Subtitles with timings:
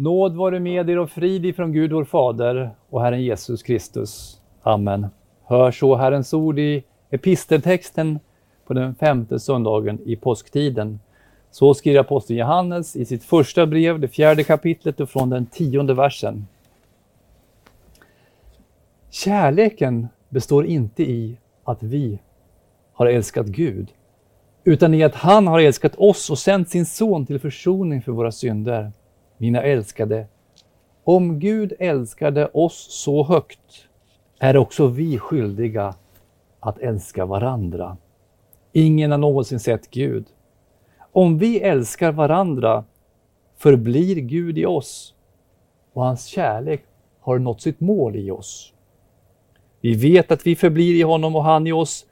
[0.00, 4.40] Nåd vare med er och frid ifrån Gud vår Fader och Herren Jesus Kristus.
[4.62, 5.06] Amen.
[5.44, 8.18] Hör så Herrens ord i episteltexten
[8.66, 11.00] på den femte söndagen i påsktiden.
[11.50, 15.94] Så skriver aposteln Johannes i sitt första brev, det fjärde kapitlet och från den tionde
[15.94, 16.46] versen.
[19.10, 22.18] Kärleken består inte i att vi
[22.92, 23.88] har älskat Gud,
[24.64, 28.32] utan i att han har älskat oss och sänt sin son till försoning för våra
[28.32, 28.92] synder.
[29.38, 30.26] Mina älskade,
[31.04, 33.88] om Gud älskade oss så högt
[34.38, 35.94] är också vi skyldiga
[36.60, 37.96] att älska varandra.
[38.72, 40.26] Ingen har någonsin sett Gud.
[41.12, 42.84] Om vi älskar varandra
[43.56, 45.14] förblir Gud i oss
[45.92, 46.84] och hans kärlek
[47.20, 48.72] har nått sitt mål i oss.
[49.80, 52.06] Vi vet att vi förblir i honom och han i oss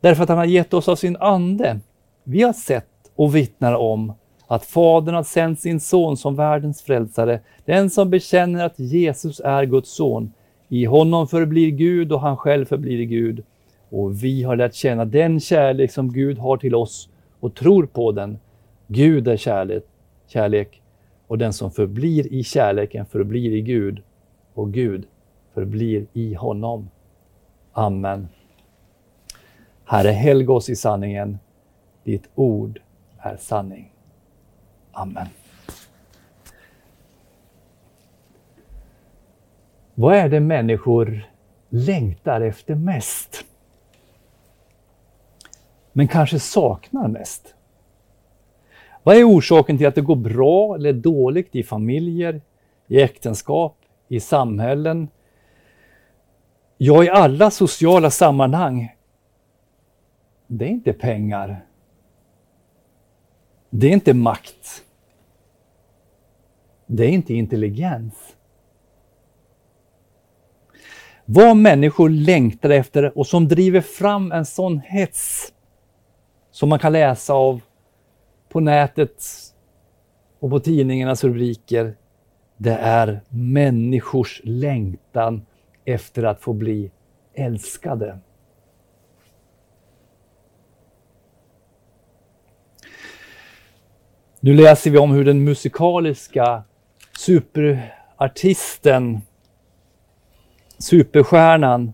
[0.00, 1.80] därför att han har gett oss av sin ande.
[2.24, 4.12] Vi har sett och vittnar om
[4.50, 9.64] att Fadern har sänt sin son som världens frälsare, den som bekänner att Jesus är
[9.64, 10.32] Guds son.
[10.68, 13.44] I honom förblir Gud och han själv förblir Gud.
[13.90, 17.08] Och vi har lärt känna den kärlek som Gud har till oss
[17.40, 18.38] och tror på den.
[18.86, 19.84] Gud är kärlek,
[20.26, 20.82] kärlek
[21.26, 24.02] och den som förblir i kärleken förblir i Gud
[24.54, 25.06] och Gud
[25.54, 26.90] förblir i honom.
[27.72, 28.28] Amen.
[29.84, 31.38] Herre, helg oss i sanningen.
[32.04, 32.80] Ditt ord
[33.18, 33.92] är sanning.
[34.98, 35.26] Amen.
[39.94, 41.30] Vad är det människor
[41.68, 43.44] längtar efter mest?
[45.92, 47.54] Men kanske saknar mest?
[49.02, 52.40] Vad är orsaken till att det går bra eller dåligt i familjer,
[52.86, 53.76] i äktenskap,
[54.08, 55.08] i samhällen,
[56.76, 58.94] ja i alla sociala sammanhang?
[60.46, 61.64] Det är inte pengar.
[63.70, 64.84] Det är inte makt.
[66.90, 68.14] Det är inte intelligens.
[71.24, 75.52] Vad människor längtar efter och som driver fram en sån hets
[76.50, 77.60] som man kan läsa av
[78.48, 79.24] på nätet
[80.38, 81.96] och på tidningarnas rubriker.
[82.56, 85.46] Det är människors längtan
[85.84, 86.90] efter att få bli
[87.34, 88.18] älskade.
[94.40, 96.64] Nu läser vi om hur den musikaliska
[97.18, 99.20] superartisten,
[100.78, 101.92] superstjärnan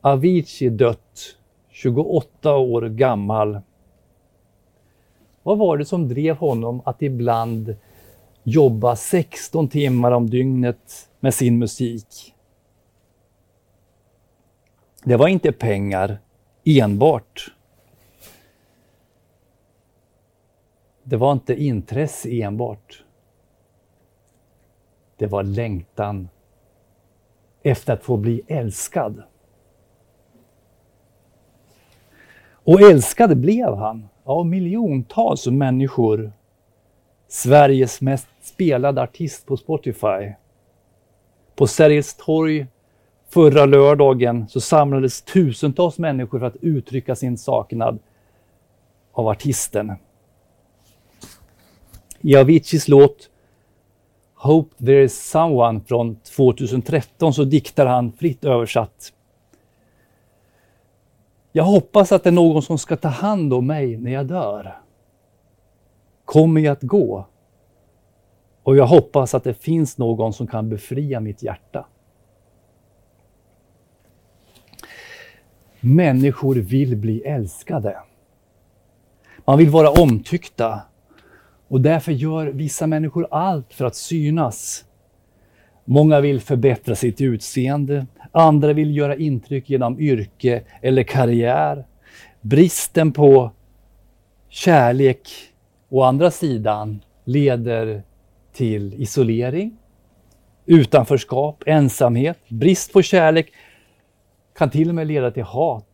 [0.00, 1.36] Avicii dött,
[1.70, 3.60] 28 år gammal.
[5.42, 7.76] Vad var det som drev honom att ibland
[8.42, 12.34] jobba 16 timmar om dygnet med sin musik?
[15.04, 16.18] Det var inte pengar
[16.64, 17.52] enbart.
[21.02, 23.04] Det var inte intresse enbart.
[25.18, 26.28] Det var längtan
[27.62, 29.22] efter att få bli älskad.
[32.50, 36.32] Och älskad blev han av miljontals människor.
[37.28, 40.32] Sveriges mest spelade artist på Spotify.
[41.54, 42.66] På Sergels torg
[43.28, 47.98] förra lördagen så samlades tusentals människor för att uttrycka sin saknad
[49.12, 49.92] av artisten.
[52.20, 53.30] I Aviciis låt
[54.40, 59.12] Hope there is someone från 2013 så diktar han fritt översatt.
[61.52, 64.78] Jag hoppas att det är någon som ska ta hand om mig när jag dör.
[66.24, 67.26] Kommer jag att gå?
[68.62, 71.86] Och jag hoppas att det finns någon som kan befria mitt hjärta.
[75.80, 77.98] Människor vill bli älskade.
[79.44, 80.80] Man vill vara omtyckta.
[81.68, 84.84] Och därför gör vissa människor allt för att synas.
[85.84, 91.86] Många vill förbättra sitt utseende, andra vill göra intryck genom yrke eller karriär.
[92.40, 93.50] Bristen på
[94.48, 95.28] kärlek
[95.88, 98.02] å andra sidan leder
[98.52, 99.76] till isolering,
[100.66, 102.38] utanförskap, ensamhet.
[102.48, 103.52] Brist på kärlek
[104.58, 105.88] kan till och med leda till hat,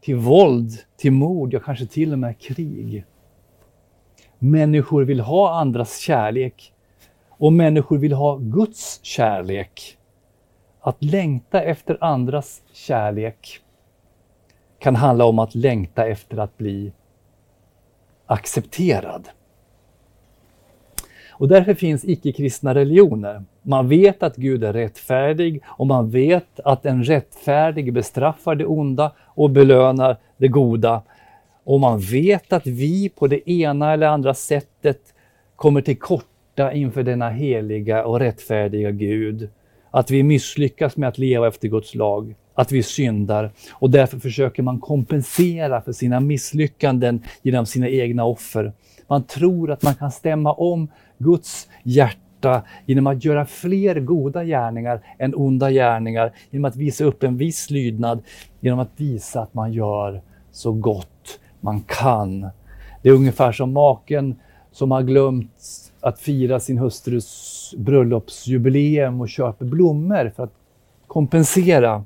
[0.00, 3.04] till våld, till mord, ja kanske till och med krig.
[4.38, 6.72] Människor vill ha andras kärlek
[7.28, 9.98] och människor vill ha Guds kärlek.
[10.80, 13.60] Att längta efter andras kärlek
[14.78, 16.92] kan handla om att längta efter att bli
[18.26, 19.28] accepterad.
[21.38, 23.44] Och därför finns icke-kristna religioner.
[23.62, 29.12] Man vet att Gud är rättfärdig och man vet att en rättfärdig bestraffar det onda
[29.24, 31.02] och belönar det goda.
[31.68, 35.00] Om man vet att vi på det ena eller andra sättet
[35.56, 39.48] kommer till korta inför denna heliga och rättfärdiga Gud.
[39.90, 44.62] Att vi misslyckas med att leva efter Guds lag, att vi syndar och därför försöker
[44.62, 48.72] man kompensera för sina misslyckanden genom sina egna offer.
[49.06, 55.00] Man tror att man kan stämma om Guds hjärta genom att göra fler goda gärningar
[55.18, 58.22] än onda gärningar, genom att visa upp en viss lydnad,
[58.60, 60.22] genom att visa att man gör
[60.52, 61.15] så gott
[61.66, 62.40] man kan.
[63.02, 64.36] Det är ungefär som maken
[64.72, 65.52] som har glömt
[66.00, 70.52] att fira sin hustrus bröllopsjubileum och köper blommor för att
[71.06, 72.04] kompensera.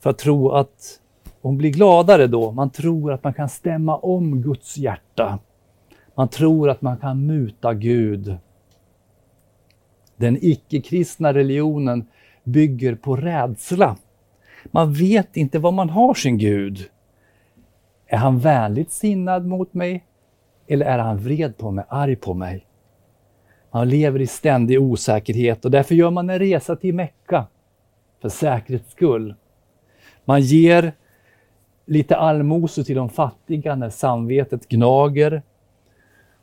[0.00, 1.00] För att tro att
[1.40, 2.52] hon blir gladare då.
[2.52, 5.38] Man tror att man kan stämma om Guds hjärta.
[6.14, 8.36] Man tror att man kan muta Gud.
[10.16, 12.06] Den icke-kristna religionen
[12.44, 13.96] bygger på rädsla.
[14.64, 16.90] Man vet inte var man har sin Gud.
[18.12, 20.04] Är han vänligt sinnad mot mig?
[20.66, 22.66] Eller är han vred på mig, arg på mig?
[23.70, 27.46] Man lever i ständig osäkerhet och därför gör man en resa till Mecka
[28.22, 29.34] för säkerhets skull.
[30.24, 30.92] Man ger
[31.86, 35.42] lite allmosor till de fattiga när samvetet gnager.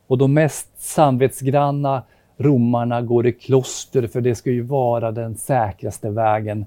[0.07, 2.03] Och de mest samvetsgranna
[2.37, 6.65] romarna går i kloster för det ska ju vara den säkraste vägen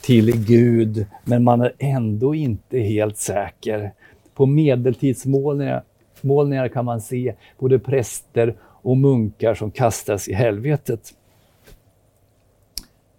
[0.00, 1.06] till Gud.
[1.24, 3.92] Men man är ändå inte helt säker.
[4.34, 11.14] På medeltidsmålningar kan man se både präster och munkar som kastas i helvetet.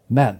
[0.08, 0.36] Men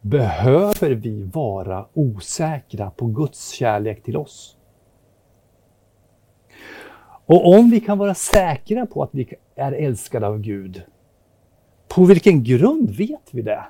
[0.00, 4.56] behöver vi vara osäkra på Guds kärlek till oss?
[7.26, 10.82] Och om vi kan vara säkra på att vi är älskade av Gud,
[11.88, 13.64] på vilken grund vet vi det?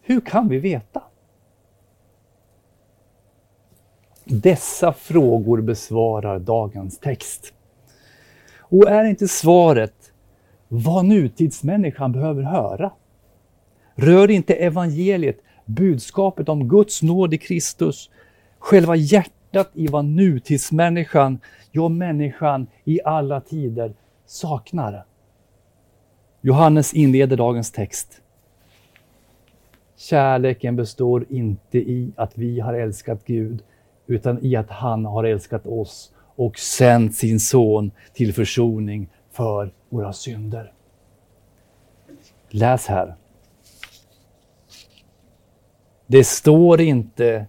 [0.00, 1.02] Hur kan vi veta?
[4.32, 7.54] Dessa frågor besvarar dagens text.
[8.60, 10.12] Och är inte svaret
[10.68, 12.92] vad nutidsmänniskan behöver höra?
[13.94, 18.10] Rör inte evangeliet, budskapet om Guds nåd i Kristus,
[18.58, 21.38] själva hjärtat i vad nutidsmänniskan,
[21.70, 23.94] ja människan i alla tider
[24.26, 25.04] saknar?
[26.40, 28.20] Johannes inleder dagens text.
[29.96, 33.62] Kärleken består inte i att vi har älskat Gud,
[34.06, 40.12] utan i att han har älskat oss och sänt sin son till försoning för våra
[40.12, 40.72] synder.
[42.50, 43.14] Läs här.
[46.06, 47.46] Det står inte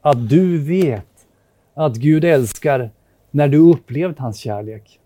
[0.00, 1.26] att du vet
[1.74, 2.90] att Gud älskar
[3.30, 5.00] när du upplevt hans kärlek.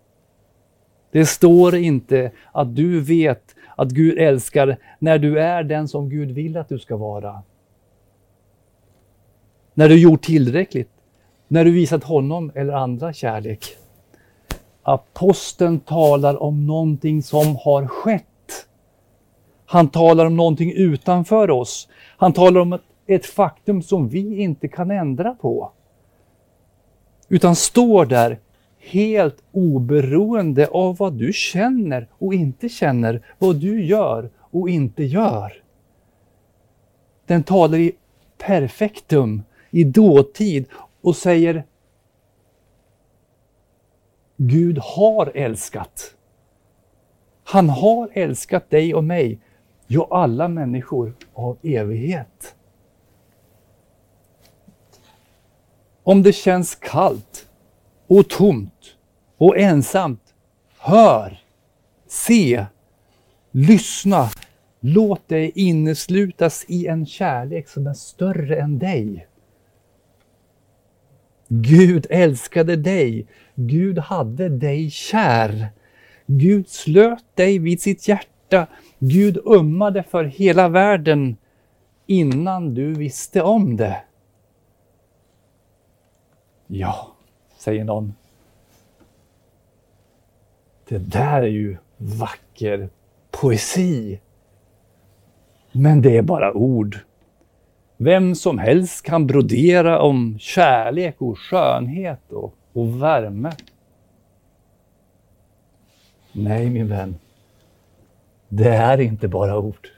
[1.11, 6.31] Det står inte att du vet att Gud älskar när du är den som Gud
[6.31, 7.43] vill att du ska vara.
[9.79, 10.91] När du gjort tillräckligt.
[11.49, 13.65] När du visat honom eller andra kärlek.
[14.83, 18.67] Aposteln talar om någonting som har skett.
[19.67, 21.89] Han talar om någonting utanför oss.
[22.17, 25.73] Han talar om ett, faktum som vi inte kan ändra på.
[27.29, 28.39] Utan står där
[28.79, 35.53] helt oberoende av vad du känner och inte känner, vad du gör och inte gör.
[37.27, 37.93] Den talar i
[38.39, 40.67] perfektum, i dåtid
[41.01, 41.65] och säger
[44.37, 46.15] Gud har älskat.
[47.45, 49.41] Han har älskat dig och mig,
[49.87, 52.55] ja alla människor av evighet.
[56.03, 57.49] Om det känns kallt
[58.07, 58.97] och tomt
[59.37, 60.35] och ensamt,
[60.79, 61.41] hör,
[62.07, 62.67] se,
[63.51, 64.29] lyssna.
[64.81, 69.26] Låt dig inneslutas i en kärlek som är större än dig.
[71.49, 73.27] Gud älskade dig.
[73.55, 75.69] Gud hade dig kär.
[76.27, 78.67] Gud slöt dig vid sitt hjärta.
[78.99, 81.37] Gud ömmade för hela världen
[82.07, 84.03] innan du visste om det.
[86.67, 87.13] Ja,
[87.59, 88.15] säger någon.
[90.89, 92.89] Det där är ju vacker
[93.31, 94.21] poesi.
[95.73, 96.99] Men det är bara ord.
[97.97, 103.53] Vem som helst kan brodera om kärlek och skönhet och, och värme.
[106.33, 107.17] Nej, min vän.
[108.49, 109.89] Det är inte bara ord.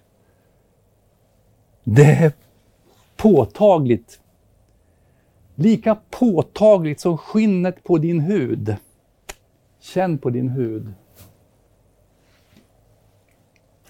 [1.84, 2.32] Det är
[3.16, 4.20] påtagligt.
[5.54, 8.76] Lika påtagligt som skinnet på din hud.
[9.80, 10.92] Känn på din hud.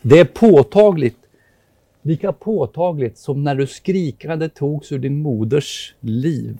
[0.02, 1.27] Det är påtagligt
[2.08, 6.58] lika påtagligt som när du skrikande togs ur din moders liv.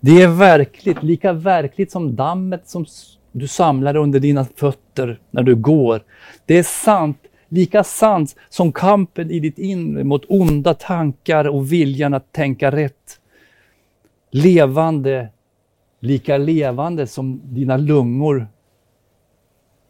[0.00, 2.86] Det är verkligt, lika verkligt som dammet som
[3.32, 6.02] Du samlar under dina fötter när du går.
[6.46, 7.18] Det är sant,
[7.48, 13.20] lika sant som kampen i ditt inre mot onda tankar och viljan att tänka rätt.
[14.30, 15.28] Levande,
[16.00, 18.46] lika levande som dina lungor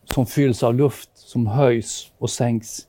[0.04, 2.87] som fylls av luft som höjs och sänks.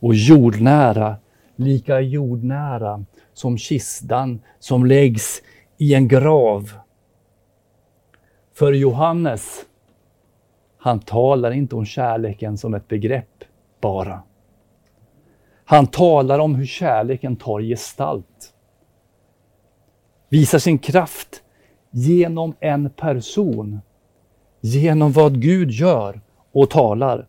[0.00, 1.16] Och jordnära,
[1.60, 5.42] lika jordnära som kistan som läggs
[5.78, 6.70] i en grav.
[8.54, 9.64] För Johannes,
[10.78, 13.44] han talar inte om kärleken som ett begrepp
[13.80, 14.22] bara.
[15.64, 18.54] Han talar om hur kärleken tar gestalt.
[20.28, 21.42] Visar sin kraft
[21.90, 23.80] genom en person.
[24.60, 26.20] Genom vad Gud gör
[26.52, 27.26] och talar.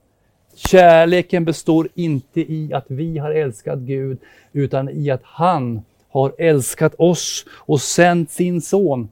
[0.56, 4.20] Kärleken består inte i att vi har älskat Gud,
[4.52, 9.10] utan i att han har älskat oss och sänt sin son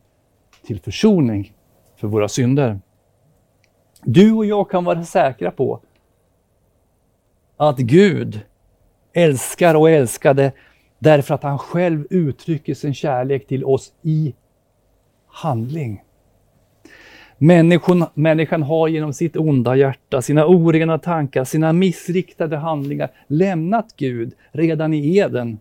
[0.65, 1.53] till försoning
[1.96, 2.79] för våra synder.
[4.03, 5.81] Du och jag kan vara säkra på
[7.58, 8.41] att Gud
[9.13, 10.51] älskar och älskade
[11.00, 14.34] därför att han själv uttrycker sin kärlek till oss i
[15.27, 16.03] handling.
[17.41, 24.34] Människan, människan har genom sitt onda hjärta, sina orena tankar, sina missriktade handlingar lämnat Gud
[24.51, 25.60] redan i Eden.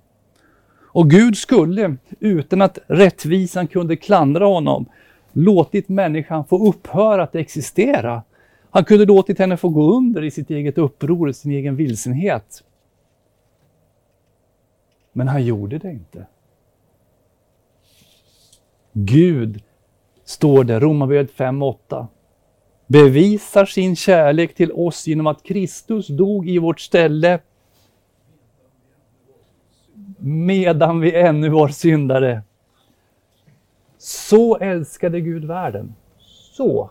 [0.98, 4.86] Och Gud skulle, utan att rättvisan kunde klandra honom,
[5.32, 8.22] låtit människan få upphöra att existera.
[8.70, 12.64] Han kunde låtit henne få gå under i sitt eget uppror, sin egen vilsenhet.
[15.12, 16.26] Men han gjorde det inte.
[18.92, 19.62] Gud
[20.28, 22.06] står det, Romarbrevet 5.8,
[22.86, 27.40] bevisar sin kärlek till oss genom att Kristus dog i vårt ställe
[30.18, 32.42] medan vi ännu var syndare.
[33.98, 35.94] Så älskade Gud världen.
[36.56, 36.90] Så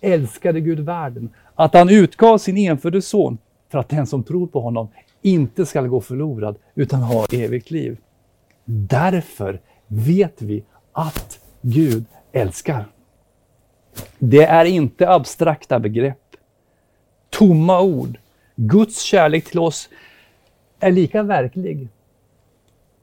[0.00, 4.60] älskade Gud världen att han utgav sin enfödde son för att den som tror på
[4.60, 4.88] honom
[5.22, 7.98] inte skall gå förlorad utan ha evigt liv.
[8.64, 12.86] Därför vet vi att Gud älskar.
[14.18, 16.36] Det är inte abstrakta begrepp,
[17.30, 18.18] tomma ord.
[18.54, 19.88] Guds kärlek till oss
[20.80, 21.88] är lika verklig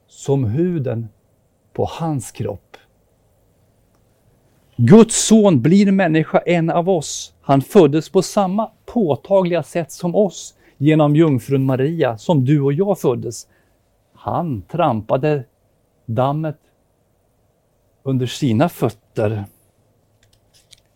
[0.07, 1.09] som huden
[1.73, 2.77] på hans kropp.
[4.75, 7.33] Guds son blir människa, en av oss.
[7.41, 12.99] Han föddes på samma påtagliga sätt som oss genom jungfrun Maria, som du och jag
[12.99, 13.47] föddes.
[14.13, 15.43] Han trampade
[16.05, 16.57] dammet
[18.03, 19.45] under sina fötter.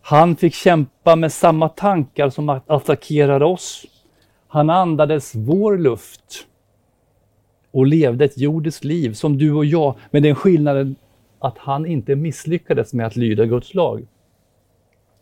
[0.02, 3.86] Han fick kämpa med samma tankar som attackerade oss.
[4.48, 6.48] Han andades vår luft
[7.72, 10.96] och levde ett jordiskt liv som du och jag, med den skillnaden
[11.40, 14.08] att han inte misslyckades med att lyda Guds lag.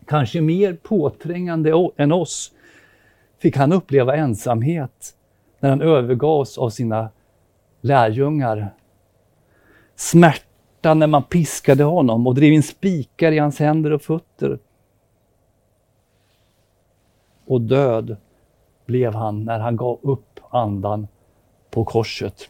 [0.07, 2.51] Kanske mer påträngande än oss
[3.39, 5.15] fick han uppleva ensamhet
[5.59, 7.09] när han övergavs av sina
[7.81, 8.73] lärjungar.
[9.95, 10.50] Smärta
[10.81, 14.59] smärta när man piskade honom och drev in spikar i hans händer och fötter.
[17.47, 18.17] Och död
[18.85, 21.07] blev han när han gav upp andan
[21.71, 22.49] på korset.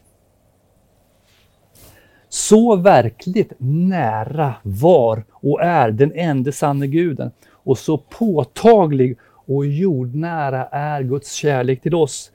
[2.28, 7.30] Så verkligt nära var och är den enda sanne guden
[7.64, 12.32] och så påtaglig och jordnära är Guds kärlek till oss.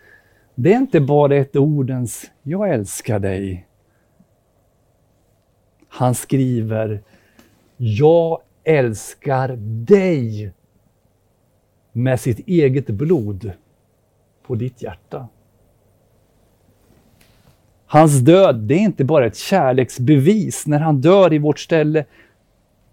[0.56, 3.67] Det är inte bara ett ordens ”jag älskar dig”
[5.98, 7.02] Han skriver
[7.78, 10.52] Jag älskar dig
[11.92, 13.52] med sitt eget blod
[14.44, 15.28] på ditt hjärta.
[17.86, 22.06] Hans död, det är inte bara ett kärleksbevis när han dör i vårt ställe.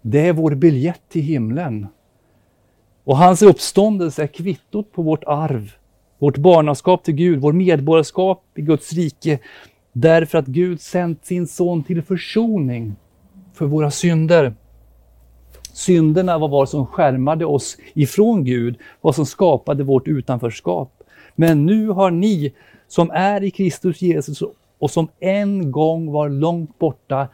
[0.01, 1.87] Det är vår biljett till himlen.
[3.03, 5.71] Och hans uppståndelse är kvittot på vårt arv,
[6.19, 9.39] vårt barnaskap till Gud, vårt medborgarskap i Guds rike.
[9.97, 12.95] Därför att Gud sänt sin son till försoning
[13.53, 14.53] för våra synder.
[15.73, 21.03] Synderna var vad som skärmade oss ifrån Gud, vad som skapade vårt utanförskap.
[21.35, 22.53] Men nu har ni
[22.87, 24.43] som är i Kristus Jesus
[24.79, 27.27] och som en gång var långt borta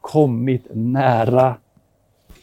[0.00, 1.56] kommit nära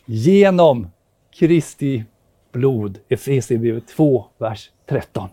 [0.05, 0.87] genom
[1.31, 2.03] Kristi
[2.51, 2.99] blod.
[3.09, 5.29] Efesierbrevet 2, vers 13.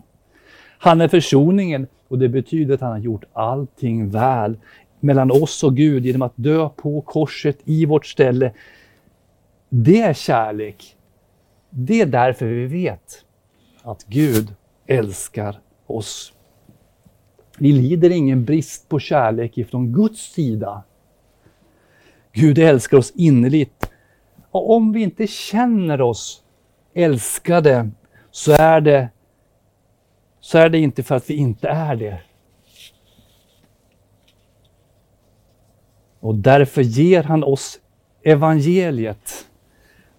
[0.79, 4.57] Han är försoningen och det betyder att han har gjort allting väl
[4.99, 8.53] mellan oss och Gud genom att dö på korset i vårt ställe.
[9.69, 10.95] Det är kärlek.
[11.69, 13.25] Det är därför vi vet
[13.83, 14.53] att Gud
[14.87, 16.33] älskar oss.
[17.57, 20.83] Vi lider ingen brist på kärlek ifrån Guds sida.
[22.31, 23.91] Gud älskar oss innerligt.
[24.51, 26.43] Och om vi inte känner oss
[26.93, 27.89] älskade
[28.31, 29.09] så är det
[30.39, 32.21] så är det inte för att vi inte är det.
[36.19, 37.79] Och därför ger han oss
[38.23, 39.45] evangeliet.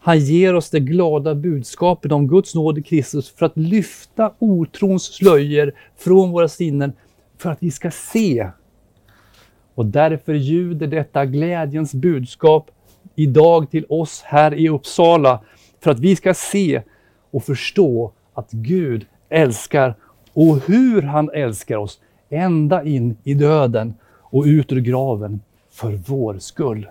[0.01, 5.05] Han ger oss det glada budskapet om Guds nåd i Kristus för att lyfta otrons
[5.05, 6.93] slöjor från våra sinnen
[7.39, 8.51] för att vi ska se.
[9.75, 12.71] Och därför ljuder detta glädjens budskap
[13.15, 15.41] idag till oss här i Uppsala
[15.81, 16.83] för att vi ska se
[17.31, 19.95] och förstå att Gud älskar
[20.33, 26.39] och hur han älskar oss ända in i döden och ut ur graven för vår
[26.39, 26.89] skull.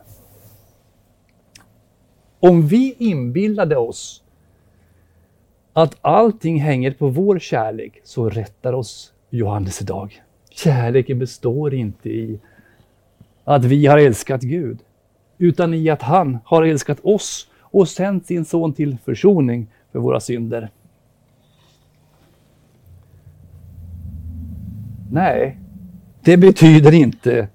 [2.40, 4.24] Om vi inbillade oss
[5.74, 10.24] att allting hänger på vår kärlek så rättar oss Johannes idag.
[10.50, 12.40] Kärleken består inte i
[13.44, 14.80] att vi har älskat Gud,
[15.38, 20.20] utan i att han har älskat oss och sänt sin son till försoning för våra
[20.20, 20.70] synder.
[25.12, 25.58] Nej,
[26.22, 27.48] det betyder inte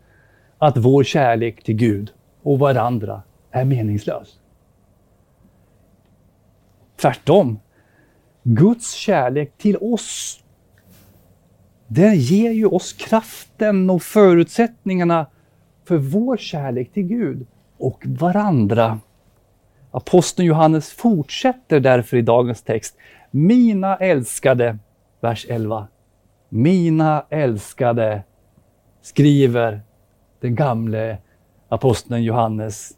[0.59, 4.39] att vår kärlek till Gud och varandra är meningslös.
[6.97, 7.59] Tvärtom.
[8.43, 10.41] Guds kärlek till oss,
[11.87, 15.27] den ger ju oss kraften och förutsättningarna
[15.85, 17.47] för vår kärlek till Gud
[17.79, 19.01] och varandra.
[19.91, 22.97] Aposteln Johannes fortsätter därför i dagens text.
[23.31, 24.79] Mina älskade,
[25.21, 25.89] vers 11.
[26.57, 28.23] Mina älskade,
[29.03, 29.81] skriver
[30.41, 31.19] den gamle
[31.69, 32.93] aposteln Johannes.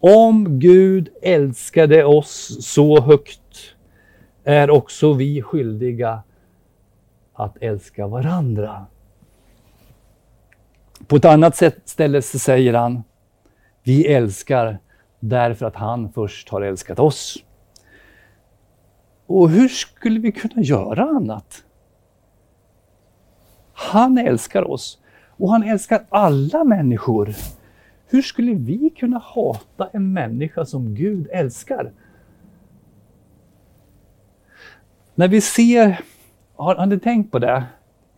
[0.00, 3.76] Om Gud älskade oss så högt
[4.44, 6.22] är också vi skyldiga
[7.34, 8.86] att älska varandra.
[11.06, 13.02] På ett annat sätt ställe säger han,
[13.82, 14.78] vi älskar
[15.20, 17.36] därför att han först har älskat oss.
[19.26, 21.64] Och hur skulle vi kunna göra annat?
[23.74, 24.98] Han älskar oss
[25.36, 27.34] och han älskar alla människor.
[28.06, 31.92] Hur skulle vi kunna hata en människa som Gud älskar?
[35.14, 36.00] När vi ser,
[36.56, 37.64] har, har ni tänkt på det?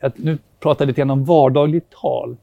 [0.01, 2.37] Att nu pratar jag lite grann om vardagligt tal.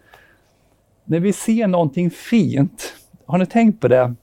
[1.05, 2.93] När vi ser någonting fint,
[3.25, 4.15] har ni tänkt på det?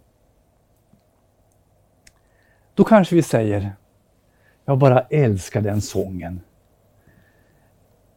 [2.75, 3.73] Då kanske vi säger,
[4.65, 6.41] jag bara älskar den sången.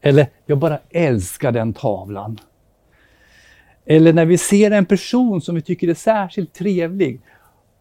[0.05, 2.39] Eller, jag bara älskar den tavlan.
[3.85, 7.21] Eller när vi ser en person som vi tycker är särskilt trevlig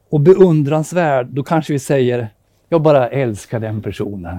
[0.08, 2.28] och beundransvärd, då kanske vi säger,
[2.68, 4.38] jag bara älskar den personen.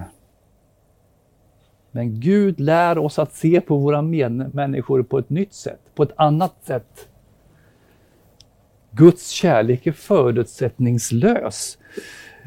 [1.92, 6.14] Men Gud lär oss att se på våra medmänniskor på ett nytt sätt, på ett
[6.16, 7.08] annat sätt.
[8.92, 11.78] Guds kärlek är förutsättningslös.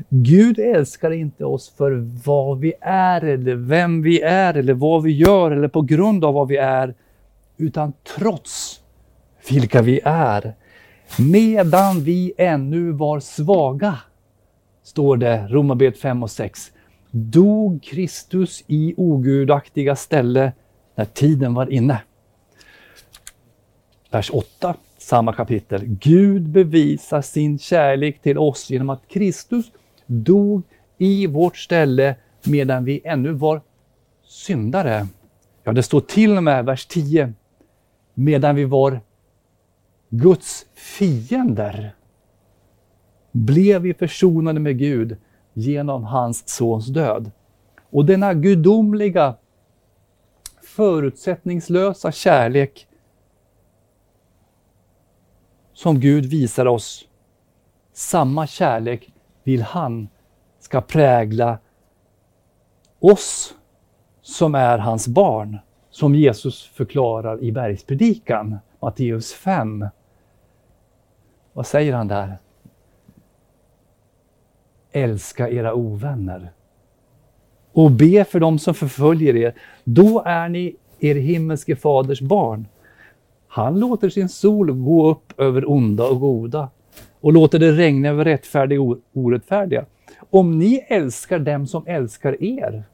[0.09, 1.91] Gud älskar inte oss för
[2.25, 6.35] vad vi är eller vem vi är eller vad vi gör eller på grund av
[6.35, 6.95] vad vi är,
[7.57, 8.81] utan trots
[9.51, 10.55] vilka vi är.
[11.19, 13.99] Medan vi ännu var svaga,
[14.83, 16.73] står det Romarbrevet 5 och 6,
[17.11, 20.53] dog Kristus i ogudaktiga ställe
[20.95, 22.03] när tiden var inne.
[24.11, 25.83] Vers 8, samma kapitel.
[25.85, 29.67] Gud bevisar sin kärlek till oss genom att Kristus
[30.07, 30.63] dog
[30.99, 33.61] i vårt ställe medan vi ännu var
[34.25, 35.07] syndare.
[35.65, 37.33] Ja, det står till och med vers 10.
[38.15, 39.01] Medan vi var
[40.09, 41.95] Guds fiender
[43.33, 45.17] blev vi försonade med Gud
[45.53, 47.31] genom hans sons död.
[47.91, 49.35] Och denna gudomliga,
[50.63, 52.87] förutsättningslösa kärlek
[55.73, 57.09] som Gud visar oss,
[57.93, 59.13] samma kärlek
[59.47, 60.09] vill han
[60.61, 61.59] ska prägla
[62.99, 63.55] oss
[64.23, 65.59] som är hans barn,
[65.91, 69.87] som Jesus förklarar i bergspredikan, Matteus 5.
[71.53, 72.39] Vad säger han där?
[74.93, 76.53] Älska era ovänner
[77.73, 79.55] och be för dem som förföljer er.
[79.85, 82.69] Då är ni er himmelske faders barn.
[83.49, 86.71] Han låter sin sol gå upp över onda och goda
[87.27, 89.85] och låter det regna över rättfärdiga och orättfärdiga.
[90.31, 92.85] Om ni älskar dem som älskar er,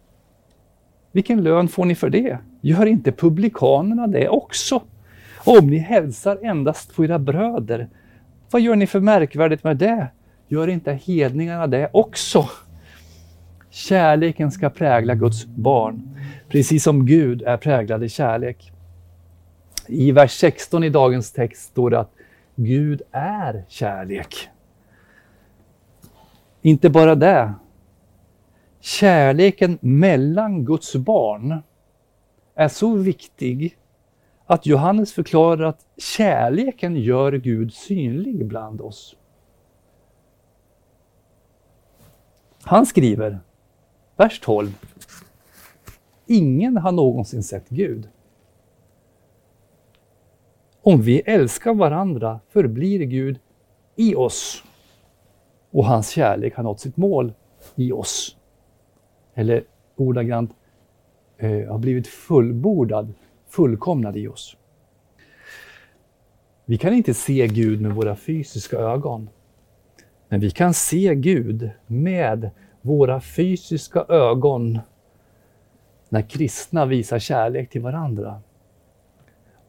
[1.12, 2.38] vilken lön får ni för det?
[2.61, 4.83] Gör inte publikanerna det också?
[5.45, 7.88] Om ni hälsar endast på era bröder,
[8.51, 10.07] vad gör ni för märkvärdigt med det?
[10.49, 12.49] Gör inte hedningarna det också?
[13.71, 16.18] Kärleken ska prägla Guds barn,
[16.49, 18.73] precis som Gud är präglad i kärlek.
[19.87, 22.12] I vers 16 i dagens text står det att
[22.55, 24.49] Gud är kärlek.
[26.62, 27.55] Inte bara det,
[28.85, 31.62] Kärleken mellan Guds barn
[32.55, 33.79] är så viktig
[34.47, 39.17] att Johannes förklarar att kärleken gör Gud synlig bland oss.
[42.62, 43.41] Han skriver,
[44.17, 44.79] vers 12.
[46.27, 48.09] Ingen har någonsin sett Gud.
[50.85, 53.38] Om vi älskar varandra förblir Gud
[53.97, 54.64] i oss
[55.71, 57.33] och hans kärlek har nått sitt mål
[57.75, 58.37] i oss.
[59.35, 59.64] Eller
[59.97, 60.51] ordagrant
[61.38, 63.14] eh, har blivit fullbordad,
[63.49, 64.57] fullkomnad i oss.
[66.64, 69.31] Vi kan inte se Gud med våra fysiska ögon.
[70.29, 74.79] Men vi kan se Gud med våra fysiska ögon
[76.09, 78.42] när kristna visar kärlek till varandra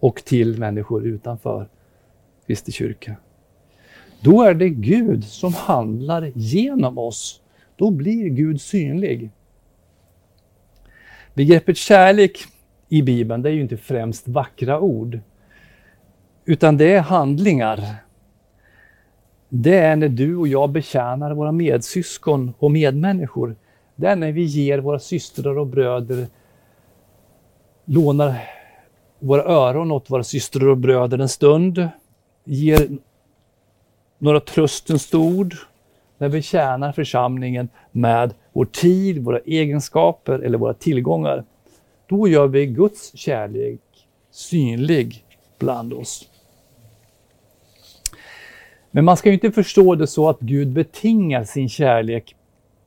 [0.04, 1.68] och till människor utanför
[2.48, 3.16] Kristi kyrka.
[4.22, 7.42] Då är det Gud som handlar genom oss.
[7.76, 9.30] Då blir Gud synlig.
[11.34, 12.38] Begreppet kärlek
[12.90, 15.20] i Bibeln, det är ju inte främst vackra ord,
[16.46, 17.96] utan det är handlingar.
[19.50, 23.56] Det är när du och jag betjänar våra medsyskon och medmänniskor.
[23.96, 26.28] Det är när vi ger våra systrar och bröder,
[27.86, 28.63] lånar
[29.24, 31.90] våra öron åt våra systrar och bröder en stund,
[32.44, 32.90] ger
[34.18, 35.56] några tröstens ord,
[36.18, 41.44] när vi tjänar församlingen med vår tid, våra egenskaper eller våra tillgångar.
[42.08, 43.82] Då gör vi Guds kärlek
[44.32, 45.26] synlig
[45.60, 46.30] bland oss.
[48.92, 52.36] Men man ska ju inte förstå det så att Gud betingar sin kärlek,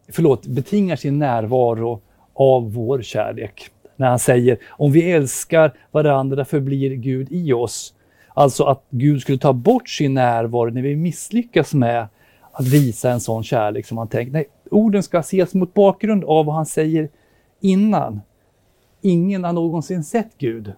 [0.08, 2.00] förlåt, betingar sin närvaro
[2.34, 3.70] av vår kärlek.
[3.96, 7.94] När han säger om vi älskar varandra förblir Gud i oss.
[8.34, 12.08] Alltså att Gud skulle ta bort sin närvaro när vi misslyckas med
[12.52, 14.32] att visa en sån kärlek som han tänkt.
[14.32, 17.08] Nej, orden ska ses mot bakgrund av vad han säger
[17.60, 18.20] innan.
[19.00, 20.72] Ingen har någonsin sett Gud.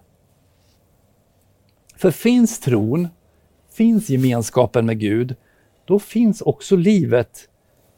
[1.95, 3.07] För finns tron,
[3.71, 5.35] finns gemenskapen med Gud,
[5.85, 7.49] då finns också livet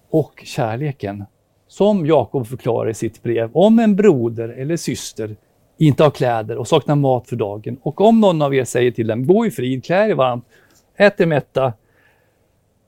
[0.09, 1.25] och kärleken.
[1.71, 5.35] Som Jakob förklarar i sitt brev, om en broder eller syster
[5.77, 9.07] inte har kläder och saknar mat för dagen och om någon av er säger till
[9.07, 10.45] dem, gå i frid, klä er varmt,
[10.95, 11.73] ät er mätta,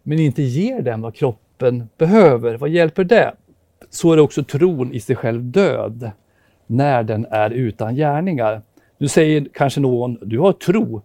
[0.03, 3.33] men inte ger dem vad kroppen behöver, vad hjälper det?
[3.89, 6.11] Så är också tron i sig själv död
[6.67, 8.61] när den är utan gärningar.
[8.97, 11.01] Nu säger kanske någon, du har tro.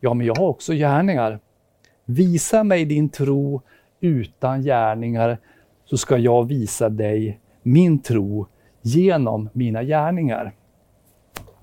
[0.00, 1.38] Ja, men jag har också gärningar.
[2.04, 3.62] Visa mig din tro
[4.00, 5.38] utan gärningar
[5.92, 8.46] så ska jag visa dig min tro
[8.82, 10.52] genom mina gärningar.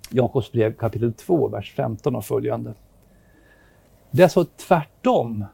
[0.09, 2.73] Jakobs brev kapitel 2, vers 15 och följande.
[4.11, 5.45] Det är så tvärtom.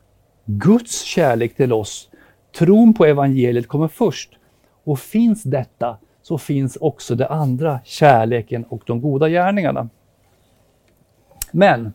[0.46, 2.10] Guds kärlek till oss,
[2.58, 4.38] tron på evangeliet kommer först.
[4.84, 9.90] Och finns detta så finns också det andra, kärleken och de goda gärningarna.
[11.52, 11.94] Men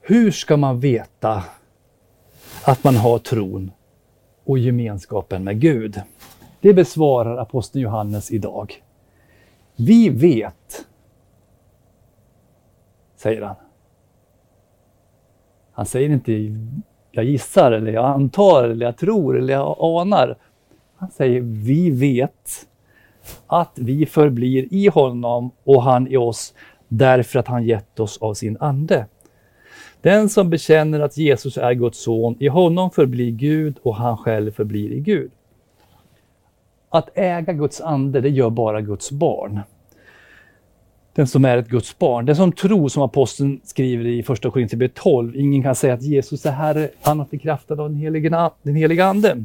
[0.00, 1.44] hur ska man veta
[2.64, 3.70] att man har tron
[4.44, 6.02] och gemenskapen med Gud?
[6.60, 8.82] Det besvarar aposteln Johannes idag.
[9.76, 10.86] Vi vet,
[13.16, 13.56] säger han.
[15.72, 16.32] Han säger inte
[17.10, 20.36] jag gissar, eller jag antar, eller jag tror, eller jag anar.
[20.96, 22.68] Han säger vi vet
[23.46, 26.54] att vi förblir i honom och han i oss
[26.88, 29.06] därför att han gett oss av sin ande.
[30.02, 34.50] Den som bekänner att Jesus är Guds son, i honom förblir Gud och han själv
[34.50, 35.30] förblir i Gud.
[36.88, 39.60] Att äga Guds ande, det gör bara Guds barn.
[41.14, 42.26] Den som är ett Guds barn.
[42.26, 46.46] Den som tror, som aposteln skriver i första Korinthierbrevet 12, ingen kan säga att Jesus
[46.46, 49.44] är Herre annat bekraftad av den helige, den helige Ande.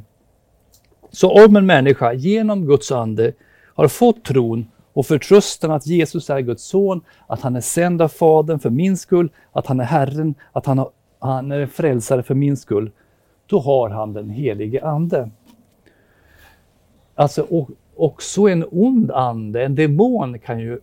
[1.12, 3.32] Så om en människa genom Guds ande
[3.76, 4.65] har fått tron
[4.98, 8.98] och förtröstan att Jesus är Guds son, att han är sänd av Fadern för min
[8.98, 12.92] skull, att han är Herren, att han, har, han är frälsare för min skull,
[13.46, 15.30] då har han den helige Ande.
[17.16, 20.80] Alltså och, också en ond ande, en demon kan ju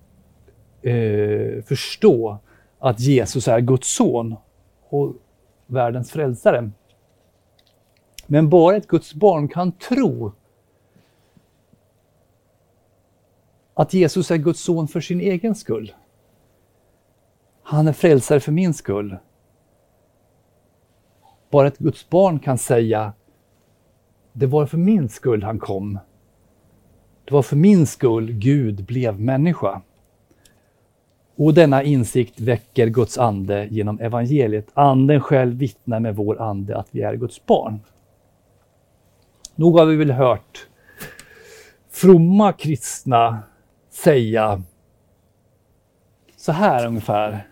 [0.83, 2.38] eh, förstå
[2.79, 4.37] att Jesus är Guds son
[4.88, 5.12] och
[5.66, 6.70] världens frälsare.
[8.27, 10.33] Men bara ett Guds barn kan tro
[13.74, 15.92] att Jesus är Guds son för sin egen skull.
[17.62, 19.16] Han är frälsare för min skull.
[21.50, 23.12] Bara ett Guds barn kan säga
[24.32, 25.98] det var för min skull han kom.
[27.24, 29.82] Det var för min skull Gud blev människa.
[31.37, 34.66] Och denna insikt väcker Guds ande genom evangeliet.
[34.74, 37.80] Anden själv vittnar med vår ande att vi är Guds barn.
[39.54, 40.68] Nog har vi väl hört
[41.90, 43.42] fromma kristna
[44.04, 44.62] säga
[46.36, 47.48] så här ungefär.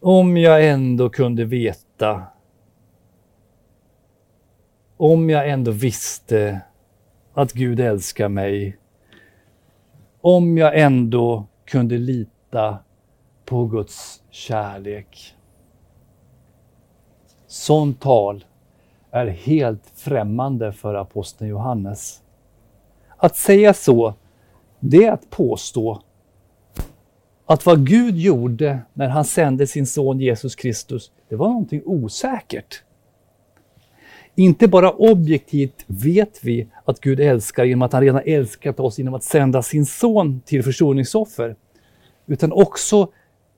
[0.00, 2.22] Om jag ändå kunde veta.
[4.96, 6.60] Om jag ändå visste
[7.34, 8.76] att Gud älskar mig.
[10.20, 12.78] Om jag ändå kunde lita
[13.44, 15.36] på Guds kärlek.
[17.46, 18.44] Sånt tal
[19.10, 22.22] är helt främmande för aposteln Johannes.
[23.16, 24.14] Att säga så,
[24.84, 26.02] det är att påstå
[27.46, 32.82] att vad Gud gjorde när han sände sin son Jesus Kristus, det var någonting osäkert.
[34.34, 39.14] Inte bara objektivt vet vi att Gud älskar genom att han redan älskat oss genom
[39.14, 41.56] att sända sin son till försoningsoffer,
[42.26, 43.12] utan också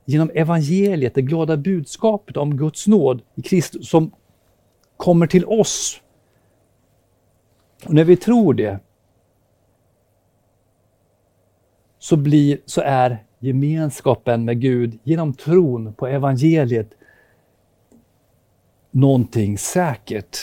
[0.04, 4.10] genom evangeliet, det glada budskapet om Guds nåd i Kristus som
[4.96, 6.00] kommer till oss.
[7.86, 8.80] Och när vi tror det
[12.04, 16.90] så, blir, så är gemenskapen med Gud genom tron på evangeliet
[18.90, 20.38] någonting säkert.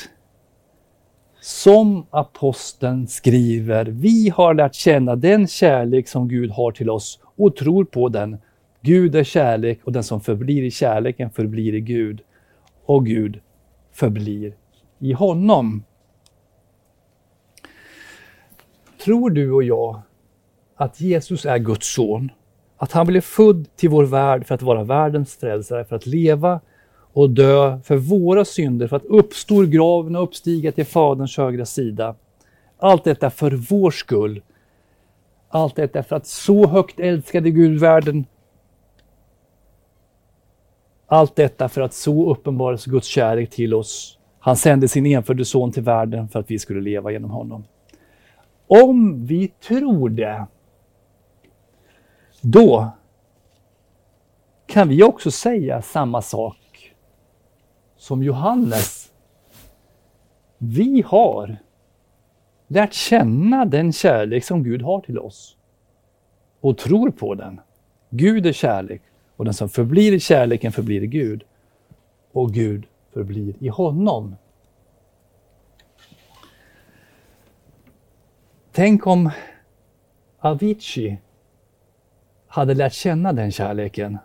[1.41, 7.56] Som aposteln skriver, vi har lärt känna den kärlek som Gud har till oss och
[7.56, 8.38] tror på den.
[8.82, 12.21] Gud är kärlek och den som förblir i kärleken förblir i Gud
[12.86, 13.39] och Gud
[13.91, 14.54] förblir
[15.00, 15.84] i honom.
[19.04, 20.02] Tror du och jag
[20.82, 22.32] att Jesus är Guds son?
[22.78, 26.60] Att han blev född till vår värld för att vara världens frälsare, för att leva
[27.13, 31.65] och dö för våra synder, för att uppstå ur graven och uppstiga till Faderns högra
[31.65, 32.15] sida.
[32.78, 34.41] Allt detta för vår skull.
[35.50, 38.26] Allt detta för att så högt älskade Gud världen.
[41.08, 44.17] Allt detta för att så uppenbaras Guds kärlek till oss.
[44.39, 47.63] Han sände sin enfödde son till världen för att vi skulle leva genom honom.
[48.67, 50.46] Om vi tror det,
[52.41, 52.91] då
[54.65, 56.93] kan vi också säga samma sak
[57.97, 59.12] som Johannes.
[60.58, 61.58] Vi har
[62.67, 65.58] lärt känna den kärlek som Gud har till oss
[66.62, 67.60] och tror på den.
[68.10, 69.01] Gud är kärlek
[69.36, 71.43] och den som förblir i kärleken förblir i Gud
[72.32, 74.36] och Gud förblir i honom.
[78.71, 79.30] Tänk om
[80.39, 81.17] Avicii
[82.51, 84.17] hade lärt känna den kärleken.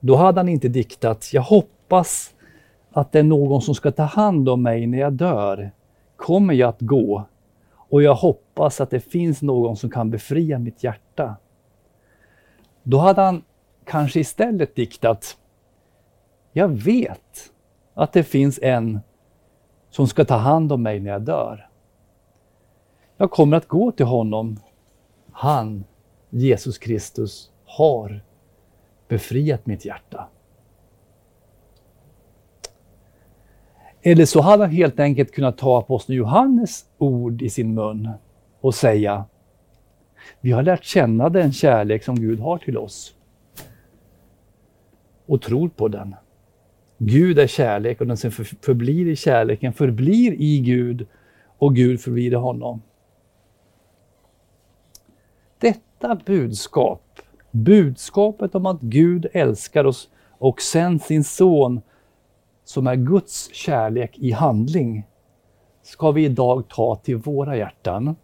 [0.00, 2.34] Då hade han inte diktat ”Jag hoppas
[2.90, 5.70] att det är någon som ska ta hand om mig när jag dör.
[6.16, 7.24] Kommer jag att gå?
[7.74, 11.36] Och jag hoppas att det finns någon som kan befria mitt hjärta.”
[12.82, 13.42] Då hade han
[13.84, 15.36] kanske istället diktat
[16.52, 17.52] ”Jag vet
[17.94, 19.00] att det finns en
[19.90, 21.68] som ska ta hand om mig när jag dör.
[23.16, 24.60] Jag kommer att gå till honom.
[25.32, 25.84] Han
[26.30, 28.20] Jesus Kristus har
[29.08, 30.28] befriat mitt hjärta.
[34.02, 38.10] Eller så hade han helt enkelt kunnat ta aposteln Johannes ord i sin mun
[38.60, 39.24] och säga
[40.40, 43.14] Vi har lärt känna den kärlek som Gud har till oss
[45.26, 46.14] och tror på den.
[46.98, 51.06] Gud är kärlek och den som förblir i kärleken förblir i Gud
[51.58, 52.82] och Gud förblir i honom
[55.98, 61.80] detta budskap, budskapet om att Gud älskar oss och sänt sin son
[62.64, 65.06] som är Guds kärlek i handling,
[65.82, 68.16] ska vi idag ta till våra hjärtan.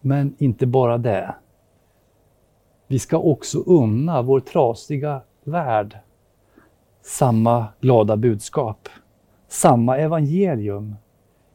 [0.00, 1.34] Men inte bara det.
[2.86, 5.98] Vi ska också unna vår trasiga värld
[7.02, 8.88] samma glada budskap,
[9.48, 10.96] samma evangelium.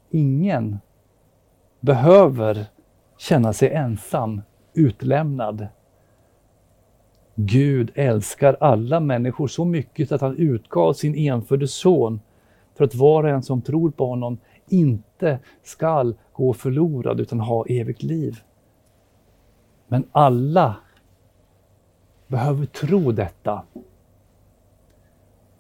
[0.09, 0.79] Ingen
[1.79, 2.65] behöver
[3.21, 4.41] känna sig ensam,
[4.73, 5.67] utlämnad.
[7.36, 12.19] Gud älskar alla människor så mycket att han utgav sin enfödde son
[12.75, 17.65] för att var och en som tror på honom inte skall gå förlorad utan ha
[17.65, 18.39] evigt liv.
[19.88, 20.75] Men alla
[22.27, 23.63] behöver tro detta.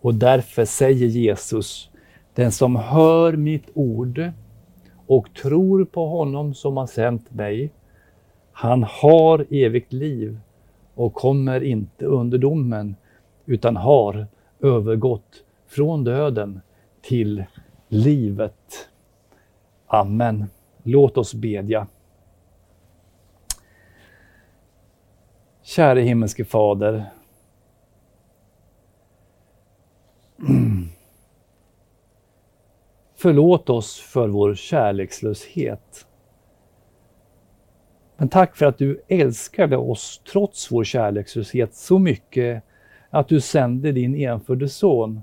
[0.01, 1.89] Och därför säger Jesus,
[2.33, 4.31] den som hör mitt ord
[5.11, 7.71] och tror på honom som har sänt mig,
[8.51, 10.39] han har evigt liv
[10.95, 12.95] och kommer inte under domen,
[13.45, 14.27] utan har
[14.59, 16.61] övergått från döden
[17.01, 17.43] till
[17.87, 18.89] livet.
[19.87, 20.45] Amen.
[20.83, 21.87] Låt oss bedja.
[25.61, 27.05] Käre himmelske Fader.
[33.21, 36.07] Förlåt oss för vår kärlekslöshet.
[38.17, 42.63] Men tack för att du älskade oss trots vår kärlekslöshet så mycket
[43.09, 45.21] att du sände din enfödde son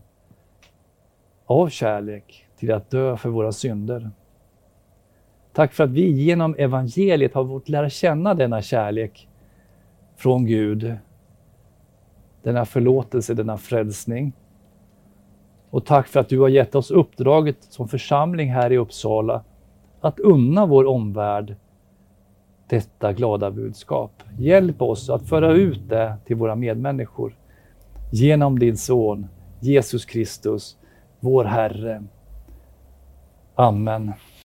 [1.47, 4.11] av kärlek till att dö för våra synder.
[5.53, 9.29] Tack för att vi genom evangeliet har fått lära känna denna kärlek
[10.17, 10.97] från Gud.
[12.43, 14.33] Denna förlåtelse, denna frälsning.
[15.71, 19.45] Och tack för att du har gett oss uppdraget som församling här i Uppsala
[20.01, 21.57] att unna vår omvärld
[22.69, 24.23] detta glada budskap.
[24.39, 27.37] Hjälp oss att föra ut det till våra medmänniskor
[28.13, 29.27] genom din son
[29.61, 30.77] Jesus Kristus,
[31.21, 32.05] vår Herre.
[33.55, 34.13] Amen.